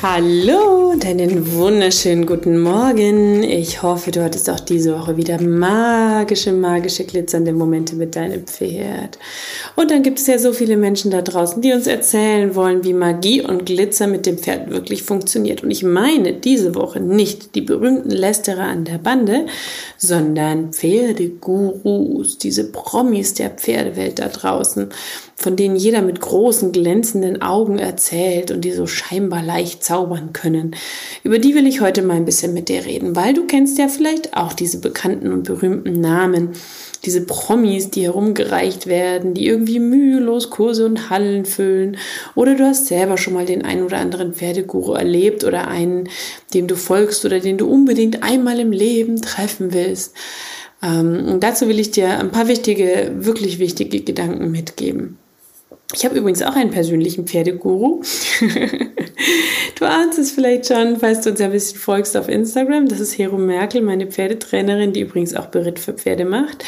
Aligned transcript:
Hallo 0.00 0.90
und 0.92 1.04
einen 1.04 1.54
wunderschönen 1.54 2.24
guten 2.24 2.60
Morgen. 2.60 3.42
Ich 3.42 3.82
hoffe, 3.82 4.12
du 4.12 4.22
hattest 4.22 4.48
auch 4.48 4.60
diese 4.60 4.96
Woche 4.96 5.16
wieder 5.16 5.42
magische, 5.42 6.52
magische, 6.52 7.02
glitzernde 7.02 7.52
Momente 7.52 7.96
mit 7.96 8.14
deinem 8.14 8.46
Pferd. 8.46 9.18
Und 9.74 9.90
dann 9.90 10.04
gibt 10.04 10.20
es 10.20 10.28
ja 10.28 10.38
so 10.38 10.52
viele 10.52 10.76
Menschen 10.76 11.10
da 11.10 11.20
draußen, 11.20 11.60
die 11.62 11.72
uns 11.72 11.88
erzählen 11.88 12.54
wollen, 12.54 12.84
wie 12.84 12.92
Magie 12.92 13.42
und 13.42 13.66
Glitzer 13.66 14.06
mit 14.06 14.24
dem 14.24 14.38
Pferd 14.38 14.70
wirklich 14.70 15.02
funktioniert. 15.02 15.64
Und 15.64 15.72
ich 15.72 15.82
meine 15.82 16.32
diese 16.32 16.76
Woche 16.76 17.00
nicht 17.00 17.56
die 17.56 17.62
berühmten 17.62 18.10
Lästerer 18.10 18.68
an 18.68 18.84
der 18.84 18.98
Bande, 18.98 19.46
sondern 19.96 20.72
Pferdegurus, 20.72 22.38
diese 22.38 22.70
Promis 22.70 23.34
der 23.34 23.50
Pferdewelt 23.50 24.20
da 24.20 24.28
draußen 24.28 24.90
von 25.40 25.54
denen 25.54 25.76
jeder 25.76 26.02
mit 26.02 26.20
großen 26.20 26.72
glänzenden 26.72 27.42
Augen 27.42 27.78
erzählt 27.78 28.50
und 28.50 28.62
die 28.62 28.72
so 28.72 28.88
scheinbar 28.88 29.40
leicht 29.40 29.84
zaubern 29.84 29.97
können. 30.32 30.76
Über 31.22 31.38
die 31.38 31.54
will 31.54 31.66
ich 31.66 31.80
heute 31.80 32.02
mal 32.02 32.16
ein 32.16 32.24
bisschen 32.24 32.54
mit 32.54 32.68
dir 32.68 32.84
reden, 32.84 33.16
weil 33.16 33.34
du 33.34 33.46
kennst 33.46 33.78
ja 33.78 33.88
vielleicht 33.88 34.36
auch 34.36 34.52
diese 34.52 34.80
bekannten 34.80 35.32
und 35.32 35.44
berühmten 35.44 36.00
Namen, 36.00 36.50
diese 37.04 37.24
Promis, 37.24 37.90
die 37.90 38.02
herumgereicht 38.02 38.86
werden, 38.86 39.34
die 39.34 39.46
irgendwie 39.46 39.78
mühelos 39.78 40.50
Kurse 40.50 40.86
und 40.86 41.10
Hallen 41.10 41.44
füllen. 41.44 41.96
Oder 42.34 42.54
du 42.54 42.64
hast 42.64 42.86
selber 42.86 43.16
schon 43.16 43.34
mal 43.34 43.46
den 43.46 43.64
einen 43.64 43.82
oder 43.82 43.98
anderen 43.98 44.34
Pferdeguru 44.34 44.92
erlebt 44.92 45.44
oder 45.44 45.68
einen, 45.68 46.08
dem 46.54 46.66
du 46.66 46.76
folgst 46.76 47.24
oder 47.24 47.40
den 47.40 47.58
du 47.58 47.68
unbedingt 47.68 48.22
einmal 48.22 48.58
im 48.58 48.72
Leben 48.72 49.22
treffen 49.22 49.72
willst. 49.72 50.14
Ähm, 50.82 51.26
und 51.28 51.42
dazu 51.42 51.68
will 51.68 51.80
ich 51.80 51.90
dir 51.90 52.18
ein 52.18 52.30
paar 52.30 52.48
wichtige, 52.48 53.12
wirklich 53.16 53.58
wichtige 53.58 54.00
Gedanken 54.00 54.50
mitgeben. 54.50 55.18
Ich 55.94 56.04
habe 56.04 56.18
übrigens 56.18 56.42
auch 56.42 56.54
einen 56.54 56.70
persönlichen 56.70 57.26
Pferdeguru. 57.26 58.02
du 59.78 59.84
ahnst 59.86 60.18
es 60.18 60.32
vielleicht 60.32 60.66
schon, 60.66 60.98
falls 60.98 61.22
du 61.22 61.30
uns 61.30 61.40
ein 61.40 61.50
bisschen 61.50 61.78
folgst 61.78 62.14
auf 62.14 62.28
Instagram. 62.28 62.88
Das 62.88 63.00
ist 63.00 63.16
Hero 63.16 63.38
Merkel, 63.38 63.80
meine 63.80 64.06
Pferdetrainerin, 64.06 64.92
die 64.92 65.00
übrigens 65.00 65.34
auch 65.34 65.46
Beritt 65.46 65.78
für 65.78 65.94
Pferde 65.94 66.26
macht 66.26 66.62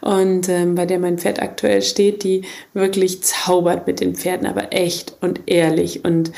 und 0.00 0.48
ähm, 0.48 0.74
bei 0.74 0.84
der 0.84 0.98
mein 0.98 1.18
Pferd 1.18 1.40
aktuell 1.40 1.80
steht, 1.80 2.24
die 2.24 2.42
wirklich 2.74 3.22
zaubert 3.22 3.86
mit 3.86 4.00
den 4.00 4.16
Pferden, 4.16 4.48
aber 4.48 4.72
echt 4.72 5.16
und 5.20 5.42
ehrlich 5.46 6.04
und 6.04 6.32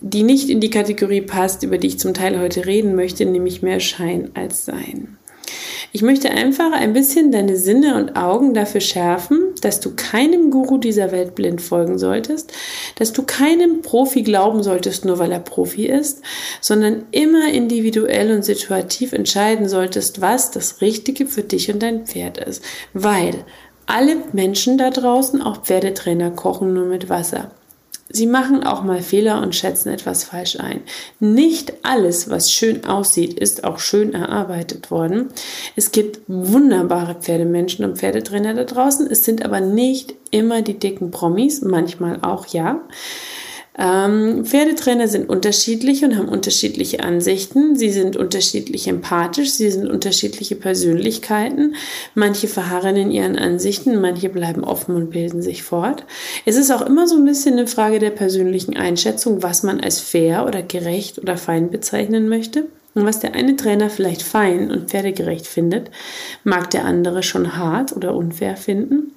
die 0.00 0.22
nicht 0.22 0.48
in 0.50 0.60
die 0.60 0.70
Kategorie 0.70 1.22
passt, 1.22 1.64
über 1.64 1.78
die 1.78 1.88
ich 1.88 1.98
zum 1.98 2.14
Teil 2.14 2.38
heute 2.38 2.66
reden 2.66 2.94
möchte, 2.94 3.26
nämlich 3.26 3.62
mehr 3.62 3.80
Schein 3.80 4.30
als 4.34 4.64
Sein. 4.64 5.16
Ich 5.92 6.02
möchte 6.02 6.30
einfach 6.30 6.72
ein 6.72 6.92
bisschen 6.92 7.32
deine 7.32 7.56
Sinne 7.56 7.96
und 7.96 8.16
Augen 8.16 8.54
dafür 8.54 8.80
schärfen, 8.80 9.54
dass 9.62 9.80
du 9.80 9.94
keinem 9.94 10.50
Guru 10.50 10.78
dieser 10.78 11.12
Welt 11.12 11.34
blind 11.34 11.62
folgen 11.62 11.98
solltest, 11.98 12.52
dass 12.96 13.12
du 13.12 13.22
keinem 13.22 13.82
Profi 13.82 14.22
glauben 14.22 14.62
solltest, 14.62 15.04
nur 15.04 15.18
weil 15.18 15.32
er 15.32 15.40
Profi 15.40 15.86
ist, 15.86 16.22
sondern 16.60 17.04
immer 17.12 17.52
individuell 17.52 18.32
und 18.32 18.44
situativ 18.44 19.12
entscheiden 19.12 19.68
solltest, 19.68 20.20
was 20.20 20.50
das 20.50 20.80
Richtige 20.80 21.26
für 21.26 21.42
dich 21.42 21.70
und 21.70 21.82
dein 21.82 22.06
Pferd 22.06 22.38
ist. 22.38 22.62
Weil 22.92 23.44
alle 23.86 24.16
Menschen 24.32 24.78
da 24.78 24.90
draußen, 24.90 25.40
auch 25.40 25.62
Pferdetrainer, 25.62 26.32
kochen 26.32 26.74
nur 26.74 26.86
mit 26.86 27.08
Wasser. 27.08 27.52
Sie 28.08 28.26
machen 28.26 28.62
auch 28.62 28.84
mal 28.84 29.02
Fehler 29.02 29.42
und 29.42 29.56
schätzen 29.56 29.88
etwas 29.88 30.24
falsch 30.24 30.60
ein. 30.60 30.82
Nicht 31.18 31.72
alles, 31.82 32.30
was 32.30 32.52
schön 32.52 32.84
aussieht, 32.84 33.34
ist 33.34 33.64
auch 33.64 33.80
schön 33.80 34.14
erarbeitet 34.14 34.90
worden. 34.92 35.28
Es 35.74 35.90
gibt 35.90 36.20
wunderbare 36.28 37.16
Pferdemenschen 37.16 37.84
und 37.84 37.98
Pferdetrainer 37.98 38.54
da 38.54 38.64
draußen. 38.64 39.08
Es 39.10 39.24
sind 39.24 39.44
aber 39.44 39.60
nicht 39.60 40.14
immer 40.30 40.62
die 40.62 40.78
dicken 40.78 41.10
Promis, 41.10 41.62
manchmal 41.62 42.20
auch 42.22 42.46
ja. 42.46 42.80
Ähm, 43.78 44.44
Pferdetrainer 44.44 45.06
sind 45.06 45.28
unterschiedlich 45.28 46.02
und 46.02 46.16
haben 46.16 46.28
unterschiedliche 46.28 47.02
Ansichten. 47.02 47.76
Sie 47.76 47.90
sind 47.90 48.16
unterschiedlich 48.16 48.88
empathisch, 48.88 49.50
sie 49.50 49.70
sind 49.70 49.88
unterschiedliche 49.88 50.56
Persönlichkeiten. 50.56 51.74
Manche 52.14 52.48
verharren 52.48 52.96
in 52.96 53.10
ihren 53.10 53.36
Ansichten, 53.36 54.00
manche 54.00 54.30
bleiben 54.30 54.64
offen 54.64 54.96
und 54.96 55.10
bilden 55.10 55.42
sich 55.42 55.62
fort. 55.62 56.04
Es 56.46 56.56
ist 56.56 56.70
auch 56.70 56.82
immer 56.82 57.06
so 57.06 57.16
ein 57.16 57.24
bisschen 57.24 57.54
eine 57.54 57.66
Frage 57.66 57.98
der 57.98 58.10
persönlichen 58.10 58.76
Einschätzung, 58.76 59.42
was 59.42 59.62
man 59.62 59.80
als 59.80 60.00
fair 60.00 60.46
oder 60.46 60.62
gerecht 60.62 61.18
oder 61.18 61.36
fein 61.36 61.70
bezeichnen 61.70 62.28
möchte. 62.28 62.66
Und 62.94 63.04
was 63.04 63.20
der 63.20 63.34
eine 63.34 63.56
Trainer 63.56 63.90
vielleicht 63.90 64.22
fein 64.22 64.70
und 64.70 64.88
pferdegerecht 64.88 65.46
findet, 65.46 65.90
mag 66.44 66.70
der 66.70 66.86
andere 66.86 67.22
schon 67.22 67.58
hart 67.58 67.94
oder 67.94 68.14
unfair 68.14 68.56
finden. 68.56 69.15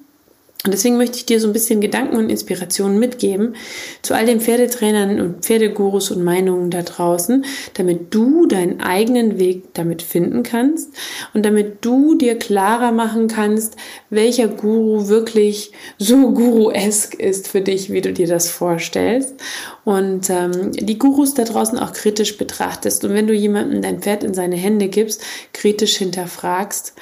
Und 0.64 0.72
deswegen 0.72 0.98
möchte 0.98 1.16
ich 1.16 1.24
dir 1.24 1.40
so 1.40 1.46
ein 1.46 1.54
bisschen 1.54 1.80
Gedanken 1.80 2.16
und 2.16 2.28
Inspirationen 2.28 2.98
mitgeben 2.98 3.56
zu 4.02 4.12
all 4.12 4.26
den 4.26 4.42
Pferdetrainern 4.42 5.18
und 5.18 5.42
Pferdegurus 5.42 6.10
und 6.10 6.22
Meinungen 6.22 6.70
da 6.70 6.82
draußen, 6.82 7.46
damit 7.74 8.12
du 8.12 8.46
deinen 8.46 8.80
eigenen 8.80 9.38
Weg 9.38 9.72
damit 9.72 10.02
finden 10.02 10.42
kannst 10.42 10.90
und 11.32 11.46
damit 11.46 11.82
du 11.82 12.14
dir 12.14 12.38
klarer 12.38 12.92
machen 12.92 13.26
kannst, 13.26 13.76
welcher 14.10 14.48
Guru 14.48 15.08
wirklich 15.08 15.72
so 15.98 16.30
Guru-esk 16.32 17.14
ist 17.14 17.48
für 17.48 17.62
dich, 17.62 17.90
wie 17.90 18.02
du 18.02 18.12
dir 18.12 18.26
das 18.26 18.50
vorstellst. 18.50 19.36
Und 19.84 20.28
ähm, 20.28 20.72
die 20.72 20.98
Gurus 20.98 21.32
da 21.32 21.44
draußen 21.44 21.78
auch 21.78 21.94
kritisch 21.94 22.36
betrachtest. 22.36 23.02
Und 23.02 23.14
wenn 23.14 23.26
du 23.26 23.32
jemandem 23.32 23.80
dein 23.80 24.02
Pferd 24.02 24.24
in 24.24 24.34
seine 24.34 24.56
Hände 24.56 24.88
gibst, 24.88 25.22
kritisch 25.54 25.96
hinterfragst, 25.96 26.92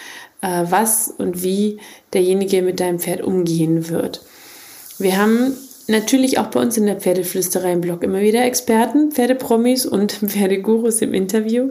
äh, 0.41 0.65
was 0.69 1.13
und 1.17 1.43
wie 1.43 1.79
derjenige 2.13 2.63
mit 2.63 2.81
deinem 2.81 2.99
Pferd 2.99 3.23
umgehen 3.23 3.89
wird. 3.89 4.23
Wir 4.99 5.17
haben 5.17 5.57
natürlich 5.89 6.39
auch 6.39 6.49
bei 6.49 6.61
uns 6.61 6.77
in 6.77 6.87
der 6.87 7.01
Pferdeflüsterei 7.01 7.73
im 7.73 7.81
Blog 7.81 8.03
immer 8.03 8.21
wieder 8.21 8.45
Experten, 8.45 9.11
Pferdepromis 9.11 9.87
und 9.87 10.13
Pferdegurus 10.27 11.01
im 11.01 11.15
Interview. 11.15 11.71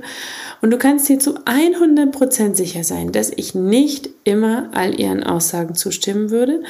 Und 0.61 0.71
du 0.71 0.77
kannst 0.77 1.07
dir 1.07 1.19
zu 1.19 1.37
100% 1.39 2.55
sicher 2.55 2.83
sein, 2.83 3.11
dass 3.11 3.31
ich 3.35 3.53
nicht 3.53 4.09
immer 4.23 4.71
all 4.73 4.99
ihren 4.99 5.23
Aussagen 5.23 5.75
zustimmen 5.75 6.31
würde, 6.31 6.63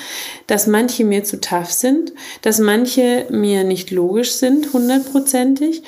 dass 0.45 0.67
manche 0.67 1.05
mir 1.05 1.23
zu 1.23 1.39
tough 1.39 1.71
sind, 1.71 2.13
dass 2.41 2.59
manche 2.59 3.25
mir 3.29 3.63
nicht 3.63 3.91
logisch 3.91 4.33
sind, 4.33 4.73
hundertprozentig 4.73 5.83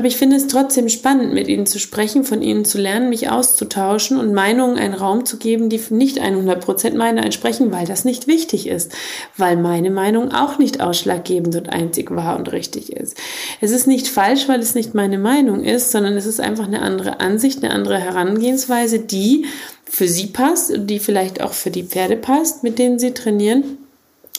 aber 0.00 0.06
ich 0.06 0.16
finde 0.16 0.36
es 0.36 0.46
trotzdem 0.46 0.88
spannend, 0.88 1.34
mit 1.34 1.46
ihnen 1.46 1.66
zu 1.66 1.78
sprechen, 1.78 2.24
von 2.24 2.40
ihnen 2.40 2.64
zu 2.64 2.78
lernen, 2.78 3.10
mich 3.10 3.28
auszutauschen 3.28 4.16
und 4.16 4.32
Meinungen 4.32 4.78
einen 4.78 4.94
Raum 4.94 5.26
zu 5.26 5.36
geben, 5.36 5.68
die 5.68 5.78
nicht 5.90 6.22
100% 6.22 6.96
meiner 6.96 7.22
entsprechen, 7.22 7.70
weil 7.70 7.84
das 7.84 8.06
nicht 8.06 8.26
wichtig 8.26 8.66
ist, 8.66 8.92
weil 9.36 9.58
meine 9.58 9.90
Meinung 9.90 10.32
auch 10.32 10.56
nicht 10.56 10.80
ausschlaggebend 10.80 11.54
und 11.54 11.68
einzig 11.68 12.10
wahr 12.12 12.38
und 12.38 12.50
richtig 12.50 12.94
ist. 12.94 13.14
Es 13.60 13.72
ist 13.72 13.86
nicht 13.86 14.08
falsch, 14.08 14.48
weil 14.48 14.60
es 14.60 14.74
nicht 14.74 14.94
meine 14.94 15.18
Meinung 15.18 15.62
ist, 15.62 15.90
sondern 15.90 16.16
es 16.16 16.24
ist 16.24 16.40
einfach 16.40 16.66
eine 16.66 16.80
andere 16.80 17.20
Ansicht, 17.20 17.62
eine 17.62 17.74
andere 17.74 17.98
Herangehensweise, 17.98 19.00
die 19.00 19.44
für 19.84 20.08
sie 20.08 20.28
passt 20.28 20.70
und 20.70 20.86
die 20.86 20.98
vielleicht 20.98 21.42
auch 21.42 21.52
für 21.52 21.70
die 21.70 21.84
Pferde 21.84 22.16
passt, 22.16 22.62
mit 22.62 22.78
denen 22.78 22.98
sie 22.98 23.12
trainieren 23.12 23.76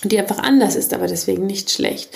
die 0.04 0.18
einfach 0.18 0.40
anders 0.40 0.76
ist, 0.76 0.94
aber 0.94 1.08
deswegen 1.08 1.46
nicht 1.46 1.70
schlecht. 1.70 2.10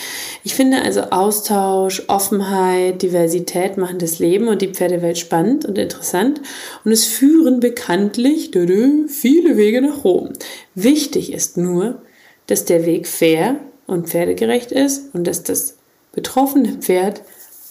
Ich 0.43 0.55
finde 0.55 0.81
also 0.81 1.01
Austausch, 1.01 2.03
Offenheit, 2.07 3.01
Diversität 3.01 3.77
machen 3.77 3.99
das 3.99 4.19
Leben 4.19 4.47
und 4.47 4.61
die 4.61 4.73
Pferdewelt 4.73 5.17
spannend 5.17 5.65
und 5.65 5.77
interessant 5.77 6.41
und 6.83 6.91
es 6.91 7.05
führen 7.05 7.59
bekanntlich 7.59 8.51
viele 8.51 9.57
Wege 9.57 9.81
nach 9.81 10.03
Rom. 10.03 10.33
Wichtig 10.73 11.31
ist 11.31 11.57
nur, 11.57 12.01
dass 12.47 12.65
der 12.65 12.85
Weg 12.85 13.07
fair 13.07 13.59
und 13.85 14.09
pferdegerecht 14.09 14.71
ist 14.71 15.13
und 15.13 15.25
dass 15.25 15.43
das 15.43 15.75
betroffene 16.11 16.73
Pferd 16.79 17.21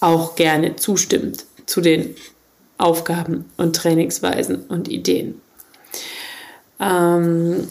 auch 0.00 0.36
gerne 0.36 0.76
zustimmt 0.76 1.46
zu 1.66 1.80
den 1.80 2.14
Aufgaben 2.78 3.46
und 3.56 3.76
Trainingsweisen 3.76 4.64
und 4.68 4.88
Ideen. 4.88 5.40
Ähm, 6.80 7.68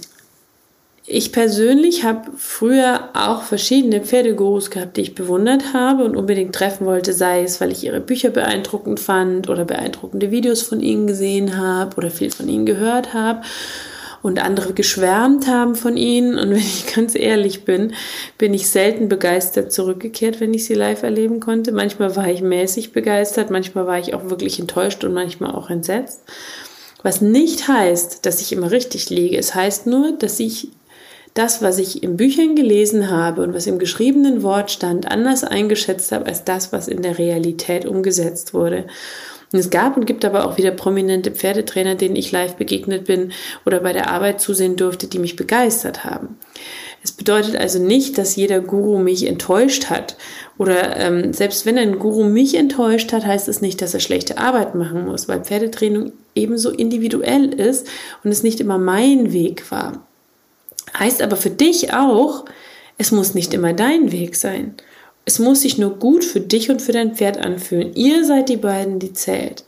ich 1.06 1.34
persönlich 1.34 2.06
habe 2.06 2.32
früher 2.38 3.10
auch 3.14 3.44
verschiedene 3.44 4.02
Pferdegurus 4.02 4.72
gehabt, 4.72 4.96
die 4.96 5.02
ich 5.02 5.16
bewundert 5.16 5.74
habe 5.74 6.06
und 6.06 6.16
unbedingt 6.16 6.56
treffen 6.56 6.86
wollte, 6.86 7.12
sei 7.12 7.44
es, 7.44 7.60
weil 7.60 7.72
ich 7.74 7.84
ihre 7.84 8.00
Bücher 8.00 8.30
beeindruckend 8.30 9.02
fand 9.02 9.50
oder 9.50 9.66
beeindruckende 9.66 10.32
Videos 10.32 10.62
von 10.62 10.80
ihnen 10.80 11.06
gesehen 11.06 11.58
habe 11.58 11.98
oder 11.98 12.10
viel 12.10 12.32
von 12.32 12.48
ihnen 12.48 12.66
gehört 12.66 13.14
habe 13.14 13.42
und 14.22 14.42
andere 14.42 14.72
geschwärmt 14.72 15.48
haben 15.48 15.76
von 15.76 15.98
ihnen. 15.98 16.40
Und 16.40 16.50
wenn 16.52 16.58
ich 16.58 16.88
ganz 16.96 17.16
ehrlich 17.16 17.66
bin, 17.66 17.94
bin 18.38 18.54
ich 18.54 18.70
selten 18.70 19.10
begeistert 19.10 19.74
zurückgekehrt, 19.74 20.40
wenn 20.40 20.54
ich 20.54 20.64
sie 20.64 20.74
live 20.74 21.04
erleben 21.04 21.42
konnte. 21.42 21.74
Manchmal 21.74 22.16
war 22.16 22.30
ich 22.30 22.42
mäßig 22.42 22.94
begeistert, 22.94 23.52
manchmal 23.52 23.86
war 23.86 24.00
ich 24.00 24.14
auch 24.14 24.30
wirklich 24.30 24.58
enttäuscht 24.58 25.04
und 25.04 25.14
manchmal 25.14 25.52
auch 25.52 25.70
entsetzt. 25.70 26.22
Was 27.04 27.20
nicht 27.20 27.68
heißt, 27.68 28.26
dass 28.26 28.40
ich 28.40 28.54
immer 28.54 28.72
richtig 28.72 29.10
liege. 29.10 29.38
Es 29.38 29.54
heißt 29.54 29.88
nur, 29.88 30.14
dass 30.14 30.40
ich 30.40 30.70
das, 31.34 31.62
was 31.62 31.80
ich 31.80 32.04
in 32.04 32.18
Büchern 32.18 32.56
gelesen 32.56 33.10
habe 33.10 33.42
und 33.42 33.54
was 33.54 33.68
im 33.68 33.80
geschriebenen 33.80 34.44
Wort 34.44 34.72
stand, 34.72 35.10
anders 35.10 35.44
eingeschätzt 35.44 36.12
habe 36.12 36.28
als 36.28 36.44
das, 36.44 36.72
was 36.72 36.88
in 36.88 37.02
der 37.02 37.18
Realität 37.18 37.86
umgesetzt 37.86 38.54
wurde. 38.54 38.86
Und 39.52 39.60
es 39.60 39.70
gab 39.70 39.98
und 39.98 40.06
gibt 40.06 40.26
aber 40.26 40.48
auch 40.48 40.58
wieder 40.58 40.72
prominente 40.72 41.30
Pferdetrainer, 41.30 41.94
denen 41.94 42.16
ich 42.16 42.32
live 42.32 42.56
begegnet 42.56 43.06
bin 43.06 43.32
oder 43.66 43.80
bei 43.82 43.94
der 43.94 44.10
Arbeit 44.10 44.42
zusehen 44.42 44.76
durfte, 44.76 45.08
die 45.08 45.20
mich 45.20 45.36
begeistert 45.36 46.04
haben. 46.04 46.38
Es 47.04 47.12
bedeutet 47.12 47.56
also 47.56 47.80
nicht, 47.80 48.18
dass 48.18 48.36
jeder 48.36 48.62
Guru 48.62 48.98
mich 48.98 49.28
enttäuscht 49.28 49.90
hat. 49.90 50.18
Oder 50.58 50.98
ähm, 50.98 51.34
selbst 51.34 51.66
wenn 51.66 51.78
ein 51.78 52.00
Guru 52.00 52.24
mich 52.24 52.56
enttäuscht 52.56 53.12
hat, 53.12 53.26
heißt 53.26 53.48
es 53.48 53.62
nicht, 53.62 53.82
dass 53.82 53.94
er 53.94 54.00
schlechte 54.00 54.38
Arbeit 54.38 54.74
machen 54.74 55.06
muss, 55.06 55.28
weil 55.28 55.42
Pferdetraining 55.42 56.14
ebenso 56.34 56.72
individuell 56.72 57.54
ist 57.54 57.88
und 58.24 58.32
es 58.32 58.42
nicht 58.42 58.60
immer 58.60 58.80
mein 58.80 59.34
Weg 59.34 59.70
war. 59.70 60.08
Heißt 60.98 61.22
aber 61.22 61.36
für 61.36 61.50
dich 61.50 61.94
auch, 61.94 62.46
es 62.98 63.12
muss 63.12 63.34
nicht 63.34 63.54
immer 63.54 63.74
dein 63.74 64.12
Weg 64.12 64.36
sein. 64.36 64.76
Es 65.26 65.40
muss 65.40 65.62
sich 65.62 65.78
nur 65.78 65.98
gut 65.98 66.24
für 66.24 66.42
dich 66.42 66.70
und 66.70 66.82
für 66.82 66.92
dein 66.92 67.16
Pferd 67.16 67.38
anfühlen. 67.38 67.96
Ihr 67.96 68.26
seid 68.26 68.50
die 68.50 68.58
beiden, 68.58 69.00
die 69.00 69.14
zählt. 69.14 69.64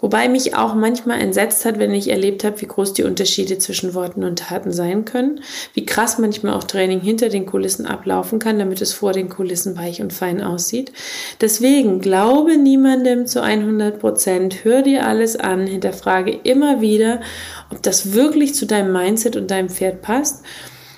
Wobei 0.00 0.28
mich 0.28 0.56
auch 0.56 0.74
manchmal 0.74 1.20
entsetzt 1.20 1.64
hat, 1.64 1.78
wenn 1.78 1.94
ich 1.94 2.10
erlebt 2.10 2.44
habe, 2.44 2.60
wie 2.60 2.66
groß 2.66 2.94
die 2.94 3.04
Unterschiede 3.04 3.58
zwischen 3.58 3.94
Worten 3.94 4.24
und 4.24 4.40
Taten 4.40 4.72
sein 4.72 5.04
können, 5.04 5.40
wie 5.72 5.86
krass 5.86 6.18
manchmal 6.18 6.54
auch 6.54 6.64
Training 6.64 7.00
hinter 7.00 7.28
den 7.28 7.46
Kulissen 7.46 7.86
ablaufen 7.86 8.38
kann, 8.38 8.58
damit 8.58 8.82
es 8.82 8.92
vor 8.92 9.12
den 9.12 9.28
Kulissen 9.28 9.78
weich 9.78 10.02
und 10.02 10.12
fein 10.12 10.42
aussieht. 10.42 10.92
Deswegen 11.40 12.00
glaube 12.00 12.56
niemandem 12.56 13.26
zu 13.26 13.42
100 13.42 13.98
Prozent, 13.98 14.64
hör 14.64 14.82
dir 14.82 15.06
alles 15.06 15.36
an, 15.36 15.66
hinterfrage 15.66 16.38
immer 16.42 16.80
wieder, 16.80 17.20
ob 17.70 17.82
das 17.82 18.12
wirklich 18.12 18.54
zu 18.54 18.66
deinem 18.66 18.92
Mindset 18.92 19.36
und 19.36 19.50
deinem 19.50 19.68
Pferd 19.68 20.02
passt 20.02 20.42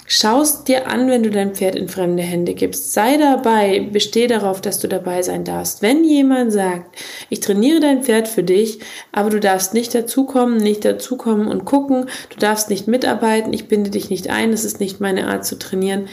Schaust 0.08 0.69
dir 0.69 0.87
an, 0.87 1.08
wenn 1.08 1.25
du 1.25 1.31
dein 1.31 1.55
Pferd 1.55 1.75
in 1.75 1.88
fremde 1.88 2.23
Hände 2.23 2.55
gibst. 2.55 2.93
Sei 2.93 3.17
dabei, 3.17 3.81
besteh 3.81 4.29
darauf, 4.29 4.61
dass 4.61 4.79
du 4.79 4.87
dabei 4.87 5.23
sein 5.23 5.43
darfst. 5.43 5.82
Wenn 5.82 6.05
jemand 6.05 6.53
sagt, 6.53 6.97
ich 7.29 7.41
trainiere 7.41 7.81
dein 7.81 8.05
Pferd 8.05 8.29
für 8.29 8.44
dich, 8.44 8.79
aber 9.11 9.31
du 9.31 9.41
darfst 9.41 9.75
nicht 9.75 9.93
dazukommen, 9.97 10.58
nicht 10.58 10.85
dazukommen 10.85 11.49
und 11.49 11.64
gucken, 11.64 12.06
du 12.31 12.38
darfst 12.38 12.70
nicht 12.70 12.87
mitarbeiten, 12.87 13.53
ich 13.53 13.67
binde 13.67 13.91
dich 13.91 14.08
nicht 14.08 14.31
ein, 14.31 14.53
das 14.53 14.64
ist 14.64 14.79
nicht 14.79 15.00
meine 15.00 15.26
Art 15.26 15.44
zu 15.44 15.58
trainieren, 15.58 16.06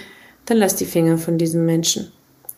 dann 0.48 0.58
lass 0.58 0.76
die 0.76 0.86
Finger 0.86 1.20
von 1.20 1.38
diesem 1.38 1.64
Menschen. 1.66 2.12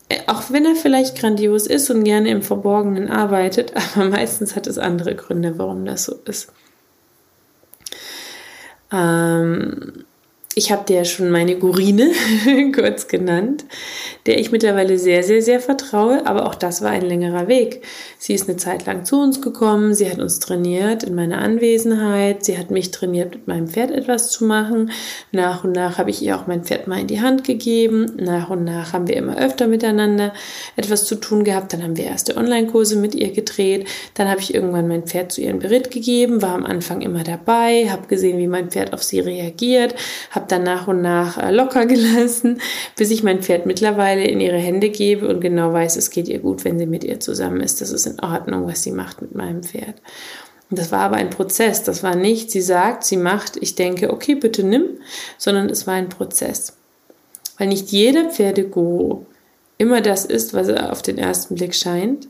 Äh, 0.07 0.19
auch 0.27 0.51
wenn 0.51 0.65
er 0.65 0.75
vielleicht 0.75 1.19
grandios 1.19 1.67
ist 1.67 1.89
und 1.89 2.05
gerne 2.05 2.29
im 2.29 2.43
Verborgenen 2.43 3.09
arbeitet, 3.09 3.73
aber 3.95 4.09
meistens 4.09 4.55
hat 4.55 4.67
es 4.67 4.77
andere 4.77 5.15
Gründe, 5.15 5.57
warum 5.57 5.83
das 5.83 6.05
so 6.05 6.15
ist. 6.25 6.53
Ähm, 8.93 10.04
ich 10.57 10.71
habe 10.71 10.85
dir 10.85 10.97
ja 10.97 11.05
schon 11.05 11.29
meine 11.29 11.57
Gurine 11.57 12.11
kurz 12.73 13.09
genannt, 13.09 13.65
der 14.25 14.39
ich 14.39 14.53
mittlerweile 14.53 14.97
sehr, 14.97 15.21
sehr, 15.21 15.41
sehr 15.41 15.59
vertraue, 15.59 16.25
aber 16.25 16.45
auch 16.45 16.55
das 16.55 16.81
war 16.81 16.91
ein 16.91 17.01
längerer 17.01 17.49
Weg. 17.49 17.83
Sie 18.17 18.33
ist 18.33 18.47
eine 18.47 18.57
Zeit 18.57 18.85
lang 18.85 19.03
zu 19.03 19.19
uns 19.21 19.41
gekommen, 19.41 19.93
sie 19.93 20.09
hat 20.09 20.17
uns 20.17 20.39
trainiert 20.39 21.03
in 21.03 21.13
meiner 21.13 21.39
Anwesenheit, 21.39 22.45
sie 22.45 22.57
hat 22.57 22.71
mich 22.71 22.91
trainiert, 22.91 23.31
mit 23.31 23.47
meinem 23.47 23.67
Pferd 23.67 23.91
etwas 23.91 24.31
zu 24.31 24.45
machen. 24.45 24.91
Nach 25.33 25.65
und 25.65 25.73
nach 25.73 25.97
habe 25.97 26.09
ich 26.09 26.21
ihr 26.21 26.37
auch 26.37 26.47
mein 26.47 26.63
Pferd 26.63 26.87
mal 26.87 27.01
in 27.01 27.07
die 27.07 27.19
Hand 27.19 27.43
gegeben. 27.43 28.13
Nach 28.15 28.49
und 28.49 28.63
nach 28.63 28.93
haben 28.93 29.09
wir 29.09 29.17
immer 29.17 29.37
öfter 29.37 29.67
miteinander 29.67 30.33
etwas 30.77 31.05
zu 31.05 31.15
tun 31.15 31.43
gehabt. 31.43 31.73
Dann 31.73 31.83
haben 31.83 31.97
wir 31.97 32.05
erste 32.05 32.37
Online-Kurse 32.37 32.95
mit 32.95 33.13
ihr 33.13 33.31
gedreht. 33.33 33.87
Dann 34.13 34.29
habe 34.29 34.39
ich 34.39 34.55
irgendwann 34.55 34.87
mein 34.87 35.03
Pferd 35.03 35.33
zu 35.33 35.41
ihrem 35.41 35.59
Beritt 35.59 35.91
gegeben, 35.91 36.41
war 36.41 36.55
am 36.55 36.65
Anfang 36.65 37.01
immer 37.01 37.23
dabei, 37.25 37.89
habe 37.89 38.07
gesehen, 38.07 38.37
wie 38.37 38.47
mein 38.47 38.71
Pferd 38.71 38.93
auf 38.93 39.03
sie 39.03 39.19
reagiert, 39.19 39.95
habe 40.31 40.44
habe 40.45 40.47
dann 40.47 40.63
nach 40.63 40.87
und 40.87 41.01
nach 41.01 41.37
äh, 41.37 41.51
locker 41.51 41.85
gelassen, 41.85 42.61
bis 42.95 43.11
ich 43.11 43.23
mein 43.23 43.41
Pferd 43.41 43.65
mittlerweile 43.65 44.25
in 44.25 44.39
ihre 44.39 44.57
Hände 44.57 44.89
gebe 44.89 45.27
und 45.27 45.41
genau 45.41 45.73
weiß, 45.73 45.95
es 45.95 46.09
geht 46.09 46.27
ihr 46.27 46.39
gut, 46.39 46.63
wenn 46.65 46.79
sie 46.79 46.85
mit 46.85 47.03
ihr 47.03 47.19
zusammen 47.19 47.61
ist. 47.61 47.81
Das 47.81 47.91
ist 47.91 48.05
in 48.05 48.19
Ordnung, 48.19 48.67
was 48.67 48.83
sie 48.83 48.91
macht 48.91 49.21
mit 49.21 49.35
meinem 49.35 49.63
Pferd. 49.63 49.95
Und 50.69 50.79
das 50.79 50.91
war 50.91 51.01
aber 51.01 51.17
ein 51.17 51.29
Prozess. 51.29 51.83
Das 51.83 52.03
war 52.03 52.15
nicht, 52.15 52.51
sie 52.51 52.61
sagt, 52.61 53.03
sie 53.03 53.17
macht, 53.17 53.57
ich 53.57 53.75
denke, 53.75 54.11
okay, 54.11 54.35
bitte 54.35 54.63
nimm, 54.63 54.83
sondern 55.37 55.69
es 55.69 55.87
war 55.87 55.95
ein 55.95 56.09
Prozess. 56.09 56.73
Weil 57.57 57.67
nicht 57.67 57.91
jeder 57.91 58.29
Pferdeguru 58.29 59.25
immer 59.77 60.01
das 60.01 60.25
ist, 60.25 60.53
was 60.53 60.67
er 60.67 60.91
auf 60.91 61.01
den 61.01 61.17
ersten 61.17 61.55
Blick 61.55 61.75
scheint. 61.75 62.27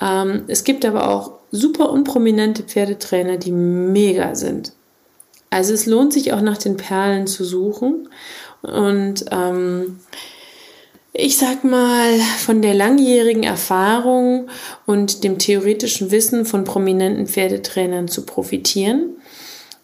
Ähm, 0.00 0.44
es 0.48 0.64
gibt 0.64 0.84
aber 0.84 1.10
auch 1.10 1.32
super 1.50 1.90
unprominente 1.90 2.62
Pferdetrainer, 2.62 3.36
die 3.36 3.52
mega 3.52 4.34
sind. 4.34 4.72
Also 5.50 5.74
es 5.74 5.86
lohnt 5.86 6.12
sich 6.12 6.32
auch 6.32 6.40
nach 6.40 6.58
den 6.58 6.76
Perlen 6.76 7.26
zu 7.26 7.44
suchen. 7.44 8.08
Und 8.62 9.24
ähm, 9.30 9.98
ich 11.12 11.36
sag 11.36 11.64
mal, 11.64 12.18
von 12.38 12.62
der 12.62 12.74
langjährigen 12.74 13.42
Erfahrung 13.42 14.48
und 14.86 15.24
dem 15.24 15.38
theoretischen 15.38 16.10
Wissen 16.10 16.46
von 16.46 16.64
prominenten 16.64 17.26
Pferdetrainern 17.26 18.06
zu 18.06 18.24
profitieren 18.24 19.19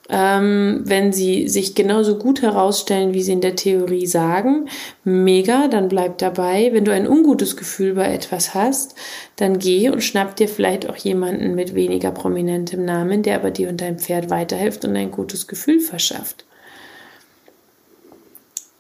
ähm, 0.09 0.83
wenn 0.85 1.13
sie 1.13 1.49
sich 1.49 1.75
genauso 1.75 2.17
gut 2.17 2.43
herausstellen, 2.43 3.13
wie 3.13 3.23
sie 3.23 3.33
in 3.33 3.41
der 3.41 3.57
Theorie 3.57 4.07
sagen, 4.07 4.69
mega, 5.05 5.69
dann 5.69 5.89
bleib 5.89 6.19
dabei. 6.19 6.71
Wenn 6.73 6.85
du 6.85 6.93
ein 6.93 7.09
ungutes 7.09 7.57
Gefühl 7.57 7.95
bei 7.95 8.13
etwas 8.13 8.55
hast, 8.55 8.95
dann 9.37 9.59
geh 9.59 9.91
und 9.91 10.03
schnapp 10.03 10.37
dir 10.37 10.49
vielleicht 10.49 10.89
auch 10.89 10.97
jemanden 10.97 11.55
mit 11.55 11.75
weniger 11.75 12.13
prominentem 12.13 12.85
Namen, 12.85 13.23
der 13.23 13.37
aber 13.37 13.51
dir 13.51 13.69
und 13.69 13.81
deinem 13.81 13.99
Pferd 13.99 14.31
weiterhilft 14.31 14.85
und 14.85 14.95
ein 14.97 15.11
gutes 15.11 15.47
Gefühl 15.49 15.81
verschafft. 15.81 16.45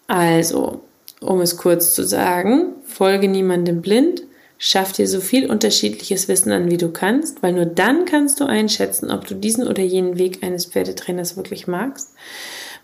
Also, 0.06 0.82
um 1.20 1.40
es 1.40 1.56
kurz 1.56 1.92
zu 1.92 2.04
sagen, 2.04 2.74
folge 2.84 3.28
niemandem 3.28 3.82
blind, 3.82 4.22
Schaff 4.58 4.92
dir 4.92 5.06
so 5.06 5.20
viel 5.20 5.50
unterschiedliches 5.50 6.28
Wissen 6.28 6.50
an, 6.50 6.70
wie 6.70 6.78
du 6.78 6.90
kannst, 6.90 7.42
weil 7.42 7.52
nur 7.52 7.66
dann 7.66 8.06
kannst 8.06 8.40
du 8.40 8.44
einschätzen, 8.44 9.10
ob 9.10 9.26
du 9.26 9.34
diesen 9.34 9.66
oder 9.66 9.82
jenen 9.82 10.18
Weg 10.18 10.42
eines 10.42 10.66
Pferdetrainers 10.66 11.36
wirklich 11.36 11.66
magst. 11.66 12.12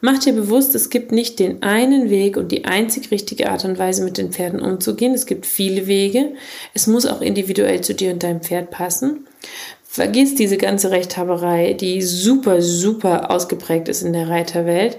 Mach 0.05 0.19
dir 0.19 0.33
bewusst, 0.33 0.75
es 0.75 0.91
gibt 0.91 1.13
nicht 1.13 1.39
den 1.39 1.63
einen 1.63 2.11
Weg 2.11 2.37
und 2.37 2.51
die 2.51 2.65
einzig 2.65 3.13
richtige 3.13 3.49
Art 3.51 3.65
und 3.65 3.79
Weise, 3.79 4.03
mit 4.03 4.19
den 4.19 4.33
Pferden 4.33 4.61
umzugehen. 4.61 5.15
Es 5.15 5.27
gibt 5.27 5.47
viele 5.47 5.87
Wege. 5.87 6.33
Es 6.75 6.89
muss 6.89 7.07
auch 7.07 7.21
individuell 7.21 7.83
zu 7.83 7.95
dir 7.95 8.13
und 8.13 8.23
deinem 8.23 8.41
Pferd 8.41 8.71
passen. 8.71 9.29
Vergiss 9.85 10.35
diese 10.35 10.57
ganze 10.57 10.91
Rechthaberei, 10.91 11.75
die 11.75 12.03
super, 12.03 12.63
super 12.63 13.31
ausgeprägt 13.31 13.89
ist 13.89 14.03
in 14.03 14.13
der 14.13 14.29
Reiterwelt. 14.29 14.99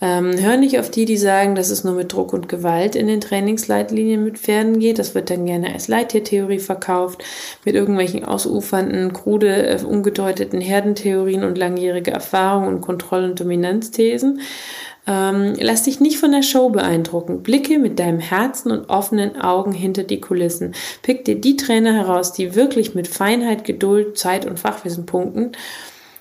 Ähm, 0.00 0.38
hör 0.38 0.56
nicht 0.56 0.78
auf 0.78 0.90
die, 0.90 1.06
die 1.06 1.16
sagen, 1.16 1.56
dass 1.56 1.70
es 1.70 1.82
nur 1.82 1.94
mit 1.94 2.12
Druck 2.12 2.32
und 2.32 2.48
Gewalt 2.48 2.94
in 2.94 3.08
den 3.08 3.20
Trainingsleitlinien 3.20 4.22
mit 4.22 4.38
Pferden 4.38 4.78
geht. 4.78 5.00
Das 5.00 5.16
wird 5.16 5.28
dann 5.28 5.44
gerne 5.44 5.72
als 5.72 5.88
Leittiertheorie 5.88 6.60
verkauft, 6.60 7.24
mit 7.64 7.74
irgendwelchen 7.74 8.24
ausufernden, 8.24 9.12
krude, 9.12 9.66
äh, 9.66 9.82
ungedeuteten 9.82 10.60
Herdentheorien 10.60 11.42
und 11.42 11.58
langjährige 11.58 12.12
Erfahrungen 12.12 12.68
und 12.68 12.80
Kontroll- 12.80 13.24
und 13.24 13.40
Dominanzthesen. 13.40 14.40
Ähm, 15.08 15.54
lass 15.58 15.82
dich 15.84 15.98
nicht 15.98 16.18
von 16.18 16.30
der 16.30 16.42
Show 16.42 16.68
beeindrucken. 16.68 17.42
Blicke 17.42 17.80
mit 17.80 17.98
deinem 17.98 18.20
Herzen 18.20 18.70
und 18.70 18.90
offenen 18.90 19.40
Augen 19.40 19.72
hinter 19.72 20.04
die 20.04 20.20
Kulissen. 20.20 20.74
Pick 21.02 21.24
dir 21.24 21.40
die 21.40 21.56
Trainer 21.56 21.94
heraus, 21.94 22.32
die 22.32 22.54
wirklich 22.54 22.94
mit 22.94 23.08
Feinheit, 23.08 23.64
Geduld, 23.64 24.16
Zeit 24.16 24.46
und 24.46 24.60
Fachwissen 24.60 25.06
punkten 25.06 25.52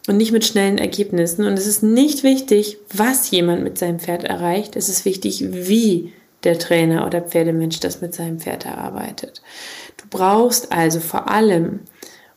und 0.08 0.18
nicht 0.18 0.32
mit 0.32 0.46
schnellen 0.46 0.78
Ergebnissen. 0.78 1.46
Und 1.46 1.54
es 1.54 1.68
ist 1.68 1.84
nicht 1.84 2.24
wichtig, 2.24 2.78
was 2.92 3.30
jemand 3.30 3.64
mit 3.64 3.78
seinem 3.78 4.00
Pferd 4.00 4.24
erreicht. 4.24 4.76
Es 4.76 4.90
ist 4.90 5.06
wichtig, 5.06 5.46
wie 5.52 6.14
der 6.44 6.58
Trainer 6.58 7.06
oder 7.06 7.22
Pferdemensch 7.22 7.80
das 7.80 8.02
mit 8.02 8.14
seinem 8.14 8.40
Pferd 8.40 8.66
erarbeitet. 8.66 9.42
Du 9.98 10.06
brauchst 10.10 10.72
also 10.72 11.00
vor 11.00 11.30
allem, 11.30 11.82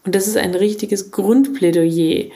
und 0.05 0.15
das 0.15 0.27
ist 0.27 0.37
ein 0.37 0.55
richtiges 0.55 1.13
Grundplädoyer, 1.13 2.31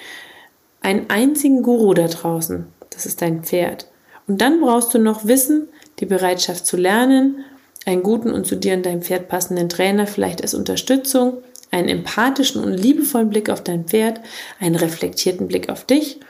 einen 0.81 1.11
einzigen 1.11 1.63
Guru 1.63 1.95
da 1.95 2.07
draußen. 2.07 2.67
Das 2.91 3.07
ist 3.07 3.21
dein 3.21 3.43
Pferd. 3.43 3.89
Und 4.29 4.41
dann 4.41 4.61
brauchst 4.61 4.95
du 4.95 4.99
noch 4.99 5.27
Wissen, 5.27 5.69
die 5.99 6.07
Bereitschaft 6.07 6.67
zu 6.67 6.77
lernen, 6.77 7.45
einen 7.87 8.03
guten 8.03 8.31
und 8.31 8.47
zu 8.47 8.57
dir 8.57 8.75
und 8.75 8.87
deinem 8.87 9.03
Pferd 9.03 9.29
passenden 9.29 9.69
Trainer 9.69 10.07
vielleicht 10.07 10.43
als 10.43 10.55
Unterstützung, 10.55 11.39
einen 11.75 11.89
empathischen 11.89 12.63
und 12.63 12.73
liebevollen 12.73 13.31
Blick 13.31 13.51
auf 13.51 13.63
dein 13.63 13.85
Pferd, 13.85 14.21
einen 14.61 14.77
reflektierten 14.77 15.49
Blick 15.49 15.69
auf 15.69 15.85
dich 15.85 16.21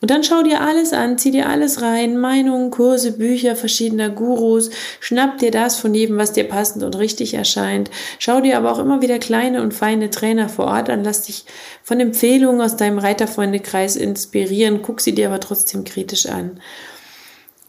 und 0.00 0.12
dann 0.12 0.22
schau 0.22 0.42
dir 0.42 0.60
alles 0.60 0.92
an, 0.92 1.18
zieh 1.18 1.32
dir 1.32 1.48
alles 1.48 1.82
rein, 1.82 2.18
Meinungen, 2.18 2.70
Kurse, 2.70 3.12
Bücher 3.12 3.56
verschiedener 3.56 4.10
Gurus, 4.10 4.70
schnapp 5.00 5.38
dir 5.38 5.50
das 5.50 5.76
von 5.76 5.92
jedem, 5.92 6.18
was 6.18 6.32
dir 6.32 6.44
passend 6.44 6.84
und 6.84 6.96
richtig 6.96 7.34
erscheint. 7.34 7.90
Schau 8.20 8.40
dir 8.40 8.56
aber 8.58 8.70
auch 8.70 8.78
immer 8.78 9.02
wieder 9.02 9.18
kleine 9.18 9.60
und 9.60 9.74
feine 9.74 10.10
Trainer 10.10 10.48
vor 10.48 10.66
Ort 10.66 10.88
an, 10.88 11.02
lass 11.02 11.22
dich 11.22 11.46
von 11.82 11.98
Empfehlungen 11.98 12.60
aus 12.60 12.76
deinem 12.76 12.98
Reiterfreundekreis 12.98 13.96
inspirieren, 13.96 14.82
guck 14.82 15.00
sie 15.00 15.14
dir 15.14 15.28
aber 15.28 15.40
trotzdem 15.40 15.82
kritisch 15.82 16.26
an. 16.26 16.60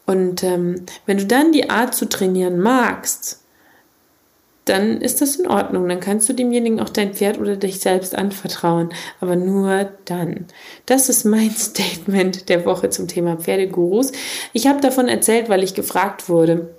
Und 0.06 0.44
ähm, 0.44 0.86
wenn 1.08 1.18
du 1.18 1.26
dann 1.26 1.52
die 1.52 1.70
Art 1.70 1.96
zu 1.96 2.08
trainieren 2.08 2.60
magst, 2.60 3.40
dann 4.70 5.02
ist 5.02 5.22
das 5.22 5.36
in 5.36 5.48
Ordnung. 5.48 5.90
Dann 5.90 6.00
kannst 6.00 6.30
du 6.30 6.34
demjenigen 6.34 6.80
auch 6.80 6.90
dein 6.90 7.14
Pferd 7.14 7.40
oder 7.40 7.56
dich 7.56 7.80
selbst 7.80 8.16
anvertrauen. 8.16 8.90
Aber 9.20 9.36
nur 9.36 9.90
dann. 10.06 10.46
Das 10.86 11.10
ist 11.10 11.26
mein 11.26 11.52
Statement 11.56 12.50
der 12.50 12.66
Woche 12.66 12.90
zum 12.90 13.08
Thema 13.08 13.38
Pferdegurus. 13.38 14.12
Ich 14.54 14.68
habe 14.68 14.82
davon 14.82 15.08
erzählt, 15.08 15.50
weil 15.50 15.64
ich 15.64 15.74
gefragt 15.74 16.30
wurde 16.30 16.70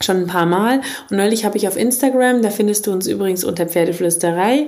schon 0.00 0.16
ein 0.16 0.26
paar 0.26 0.46
Mal. 0.46 0.80
Und 1.10 1.16
neulich 1.16 1.44
habe 1.44 1.56
ich 1.56 1.68
auf 1.68 1.76
Instagram, 1.76 2.42
da 2.42 2.50
findest 2.50 2.86
du 2.86 2.92
uns 2.92 3.06
übrigens 3.06 3.44
unter 3.44 3.66
Pferdeflüsterei, 3.66 4.66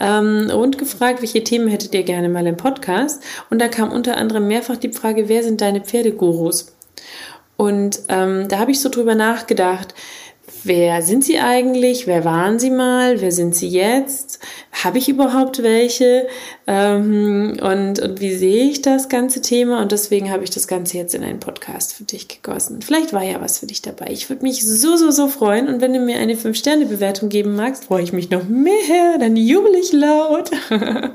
ähm, 0.00 0.48
und 0.54 0.78
gefragt, 0.78 1.22
welche 1.22 1.42
Themen 1.42 1.66
hättet 1.66 1.92
ihr 1.92 2.04
gerne 2.04 2.28
mal 2.28 2.46
im 2.46 2.56
Podcast. 2.56 3.20
Und 3.50 3.60
da 3.60 3.66
kam 3.66 3.90
unter 3.90 4.16
anderem 4.16 4.46
mehrfach 4.46 4.76
die 4.76 4.92
Frage, 4.92 5.28
wer 5.28 5.42
sind 5.42 5.60
deine 5.60 5.80
Pferdegurus? 5.80 6.72
Und 7.56 8.00
ähm, 8.08 8.48
da 8.48 8.58
habe 8.58 8.70
ich 8.70 8.80
so 8.80 8.88
drüber 8.88 9.14
nachgedacht 9.14 9.94
wer 10.66 11.02
sind 11.02 11.24
sie 11.24 11.38
eigentlich, 11.38 12.06
wer 12.06 12.24
waren 12.24 12.58
sie 12.58 12.70
mal, 12.70 13.20
wer 13.20 13.32
sind 13.32 13.54
sie 13.54 13.68
jetzt, 13.68 14.38
habe 14.72 14.98
ich 14.98 15.08
überhaupt 15.08 15.62
welche? 15.62 16.26
Ähm, 16.66 17.58
und, 17.62 18.00
und 18.00 18.20
wie 18.20 18.34
sehe 18.34 18.64
ich 18.64 18.82
das 18.82 19.08
ganze 19.08 19.40
Thema? 19.40 19.80
Und 19.80 19.92
deswegen 19.92 20.30
habe 20.30 20.44
ich 20.44 20.50
das 20.50 20.68
Ganze 20.68 20.98
jetzt 20.98 21.14
in 21.14 21.22
einen 21.22 21.40
Podcast 21.40 21.94
für 21.94 22.04
dich 22.04 22.28
gegossen. 22.28 22.82
Vielleicht 22.82 23.12
war 23.12 23.22
ja 23.22 23.40
was 23.40 23.58
für 23.58 23.66
dich 23.66 23.82
dabei. 23.82 24.06
Ich 24.10 24.28
würde 24.28 24.42
mich 24.42 24.64
so, 24.66 24.96
so, 24.96 25.10
so 25.10 25.28
freuen. 25.28 25.68
Und 25.68 25.80
wenn 25.80 25.92
du 25.92 26.00
mir 26.00 26.18
eine 26.18 26.34
5-Sterne-Bewertung 26.34 27.28
geben 27.28 27.56
magst, 27.56 27.84
freue 27.84 28.02
ich 28.02 28.12
mich 28.12 28.30
noch 28.30 28.44
mehr, 28.44 29.18
dann 29.18 29.36
jubel 29.36 29.74
ich 29.74 29.92
laut. 29.92 30.50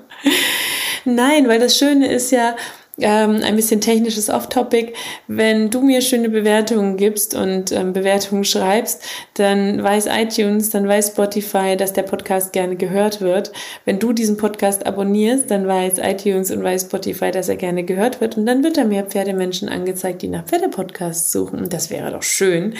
Nein, 1.06 1.48
weil 1.48 1.60
das 1.60 1.78
Schöne 1.78 2.12
ist 2.12 2.32
ja, 2.32 2.56
ähm, 3.02 3.42
ein 3.44 3.56
bisschen 3.56 3.82
technisches 3.82 4.30
Off-Topic. 4.30 4.94
Wenn 5.28 5.70
du 5.70 5.82
mir 5.82 6.02
schöne 6.02 6.30
Bewertungen 6.30 6.98
gibst 6.98 7.36
und 7.36 7.72
ähm, 7.72 7.94
Bewertungen 7.94 8.44
schreibst, 8.44 9.04
dann 9.36 9.84
weiß 9.84 10.08
iTunes, 10.08 10.70
dann 10.70 10.88
weiß 10.88 11.10
Spotify, 11.10 11.76
dass 11.78 11.94
der 11.94 12.04
Podcast 12.04 12.54
gerne 12.54 12.76
gehört 12.76 13.22
wird. 13.22 13.52
Wenn 13.86 14.00
du 14.00 14.14
diesen 14.14 14.38
Podcast 14.38 14.86
abonnierst, 14.86 15.52
dann 15.52 15.68
weiß 15.68 16.00
iTunes 16.00 16.52
und 16.52 16.64
weiß 16.64 16.84
Spotify, 16.84 17.32
dass 17.32 17.50
er 17.50 17.58
gerne 17.58 17.84
gehört 17.84 18.22
wird. 18.22 18.38
Und 18.38 18.46
dann 18.46 18.64
wird 18.64 18.78
er 18.78 18.86
mehr 18.86 19.06
Pferdemenschen 19.06 19.70
angezeigt, 19.70 20.22
die 20.22 20.28
nach 20.28 20.46
Pferdepodcasts 20.46 21.32
suchen. 21.32 21.60
Und 21.60 21.74
das 21.74 21.90
wäre 21.90 22.12
doch 22.12 22.24
schön, 22.24 22.76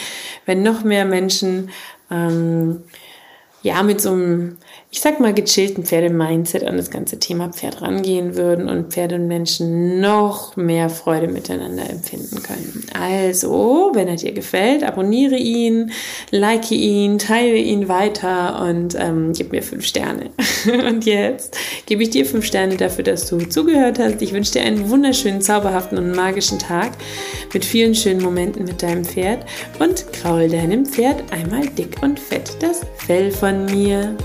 wenn 0.46 0.62
noch 0.62 0.84
mehr 0.84 1.04
Menschen 1.04 1.70
ähm, 2.10 2.82
ja 3.62 3.82
mit 3.82 4.00
so 4.00 4.10
einem 4.10 4.58
ich 4.94 5.00
sag 5.00 5.20
mal, 5.20 5.32
gechillten 5.32 5.84
Pferdemindset 5.84 6.64
an 6.64 6.76
das 6.76 6.90
ganze 6.90 7.18
Thema 7.18 7.48
Pferd 7.48 7.80
rangehen 7.80 8.36
würden 8.36 8.68
und 8.68 8.92
Pferde 8.92 9.14
und 9.14 9.26
Menschen 9.26 10.02
noch 10.02 10.54
mehr 10.56 10.90
Freude 10.90 11.28
miteinander 11.28 11.88
empfinden 11.88 12.42
können. 12.42 12.84
Also, 12.92 13.92
wenn 13.94 14.06
er 14.06 14.16
dir 14.16 14.32
gefällt, 14.32 14.84
abonniere 14.84 15.36
ihn, 15.36 15.92
like 16.30 16.70
ihn, 16.70 17.18
teile 17.18 17.56
ihn 17.56 17.88
weiter 17.88 18.60
und 18.68 18.94
ähm, 18.98 19.32
gib 19.32 19.52
mir 19.52 19.62
fünf 19.62 19.86
Sterne. 19.86 20.28
und 20.86 21.06
jetzt 21.06 21.56
gebe 21.86 22.02
ich 22.02 22.10
dir 22.10 22.26
fünf 22.26 22.44
Sterne 22.44 22.76
dafür, 22.76 23.04
dass 23.04 23.26
du 23.26 23.38
zugehört 23.38 23.98
hast. 23.98 24.20
Ich 24.20 24.34
wünsche 24.34 24.52
dir 24.52 24.62
einen 24.62 24.90
wunderschönen, 24.90 25.40
zauberhaften 25.40 25.96
und 25.96 26.14
magischen 26.14 26.58
Tag 26.58 26.92
mit 27.54 27.64
vielen 27.64 27.94
schönen 27.94 28.22
Momenten 28.22 28.66
mit 28.66 28.82
deinem 28.82 29.06
Pferd 29.06 29.46
und 29.78 30.12
kraul 30.12 30.50
deinem 30.50 30.84
Pferd 30.84 31.32
einmal 31.32 31.66
dick 31.66 32.02
und 32.02 32.20
fett 32.20 32.58
das 32.60 32.82
Fell 32.98 33.30
von 33.52 33.66
mir. 33.66 34.16